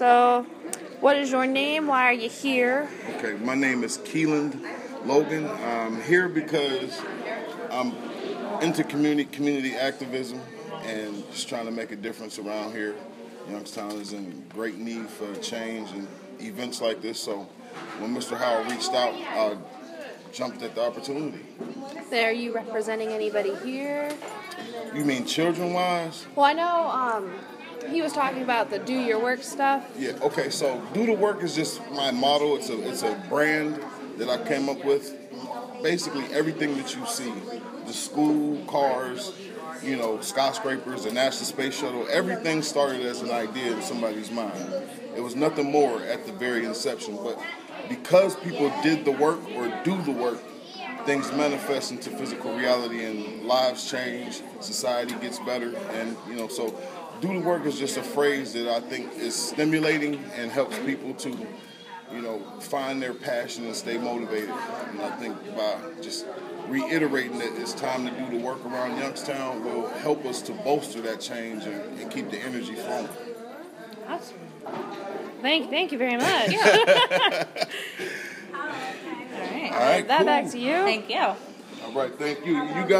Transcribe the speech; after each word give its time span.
So, 0.00 0.46
what 1.00 1.16
is 1.16 1.32
your 1.32 1.44
name? 1.44 1.88
Why 1.88 2.04
are 2.04 2.12
you 2.12 2.28
here? 2.28 2.88
Okay, 3.16 3.32
my 3.32 3.56
name 3.56 3.82
is 3.82 3.98
Keeland 3.98 4.64
Logan. 5.04 5.44
I'm 5.48 6.00
here 6.02 6.28
because 6.28 7.02
I'm 7.68 7.92
into 8.62 8.84
community 8.84 9.24
community 9.24 9.74
activism 9.74 10.40
and 10.84 11.28
just 11.32 11.48
trying 11.48 11.64
to 11.64 11.72
make 11.72 11.90
a 11.90 11.96
difference 11.96 12.38
around 12.38 12.74
here. 12.74 12.94
Youngstown 13.50 13.90
is 13.94 14.12
in 14.12 14.44
great 14.54 14.78
need 14.78 15.08
for 15.08 15.34
change 15.40 15.90
and 15.90 16.06
events 16.38 16.80
like 16.80 17.02
this. 17.02 17.18
So 17.18 17.48
when 17.98 18.14
Mr. 18.14 18.38
Howard 18.38 18.70
reached 18.70 18.92
out, 18.92 19.14
I 19.14 19.56
jumped 20.32 20.62
at 20.62 20.76
the 20.76 20.86
opportunity. 20.86 21.44
Are 22.12 22.30
you 22.30 22.54
representing 22.54 23.08
anybody 23.08 23.52
here? 23.64 24.16
You 24.94 25.04
mean 25.04 25.26
children 25.26 25.72
wise? 25.72 26.24
Well, 26.36 26.46
I 26.46 26.52
know 26.52 26.88
um, 26.88 27.32
he 27.90 28.02
was 28.02 28.12
talking 28.12 28.42
about 28.42 28.70
the 28.70 28.78
do 28.78 28.94
your 28.94 29.20
work 29.20 29.42
stuff. 29.42 29.88
Yeah. 29.98 30.12
Okay. 30.22 30.50
So 30.50 30.80
do 30.92 31.06
the 31.06 31.12
work 31.12 31.42
is 31.42 31.54
just 31.54 31.80
my 31.90 32.10
motto. 32.10 32.56
It's 32.56 32.70
a 32.70 32.88
it's 32.88 33.02
a 33.02 33.14
brand 33.28 33.80
that 34.16 34.28
I 34.28 34.42
came 34.46 34.68
up 34.68 34.84
with. 34.84 35.14
Basically, 35.82 36.24
everything 36.32 36.76
that 36.76 36.94
you 36.96 37.06
see, 37.06 37.32
the 37.86 37.92
school, 37.92 38.64
cars, 38.66 39.32
you 39.82 39.96
know, 39.96 40.20
skyscrapers, 40.20 41.04
the 41.04 41.12
National 41.12 41.44
Space 41.44 41.78
Shuttle, 41.78 42.06
everything 42.10 42.62
started 42.62 43.02
as 43.02 43.22
an 43.22 43.30
idea 43.30 43.72
in 43.72 43.82
somebody's 43.82 44.30
mind. 44.30 44.60
It 45.16 45.20
was 45.20 45.36
nothing 45.36 45.70
more 45.70 46.02
at 46.02 46.26
the 46.26 46.32
very 46.32 46.64
inception, 46.64 47.16
but 47.22 47.40
because 47.88 48.36
people 48.36 48.72
did 48.82 49.04
the 49.04 49.12
work 49.12 49.40
or 49.54 49.68
do 49.84 50.00
the 50.02 50.10
work, 50.10 50.40
things 51.06 51.32
manifest 51.32 51.90
into 51.90 52.10
physical 52.10 52.54
reality 52.56 53.04
and 53.04 53.44
lives 53.44 53.90
change, 53.90 54.42
society 54.60 55.14
gets 55.20 55.38
better, 55.38 55.74
and 55.92 56.16
you 56.28 56.34
know, 56.34 56.48
so 56.48 56.68
do 57.20 57.28
the 57.28 57.40
work 57.40 57.64
is 57.66 57.78
just 57.78 57.96
a 57.96 58.02
phrase 58.02 58.52
that 58.52 58.68
I 58.68 58.80
think 58.80 59.16
is 59.16 59.34
stimulating 59.34 60.22
and 60.36 60.50
helps 60.50 60.78
people 60.80 61.14
to, 61.14 61.30
you 61.30 62.22
know, 62.22 62.40
find 62.60 63.02
their 63.02 63.14
passion 63.14 63.66
and 63.66 63.74
stay 63.74 63.98
motivated. 63.98 64.50
And 64.50 65.00
I 65.00 65.10
think 65.16 65.36
by 65.56 65.78
just 66.00 66.26
reiterating 66.68 67.38
that 67.38 67.60
it's 67.60 67.72
time 67.72 68.04
to 68.06 68.10
do 68.10 68.38
the 68.38 68.44
work 68.44 68.64
around 68.64 68.98
Youngstown 68.98 69.64
will 69.64 69.88
help 69.88 70.24
us 70.24 70.42
to 70.42 70.52
bolster 70.52 71.00
that 71.02 71.20
change 71.20 71.64
and, 71.64 71.98
and 71.98 72.10
keep 72.10 72.30
the 72.30 72.38
energy 72.38 72.74
flowing. 72.74 73.08
Awesome. 74.06 74.36
Thank, 75.42 75.70
thank 75.70 75.92
you 75.92 75.98
very 75.98 76.16
much. 76.16 76.54
All 78.54 78.60
right. 78.60 79.72
All 79.72 79.78
right, 79.78 80.08
that 80.08 80.18
cool. 80.18 80.26
back 80.26 80.50
to 80.50 80.58
you. 80.58 80.72
Thank 80.72 81.08
you. 81.10 81.16
All 81.18 81.92
right, 81.94 82.14
thank 82.18 82.44
you. 82.44 82.56
You 82.56 82.84
guys. 82.86 82.90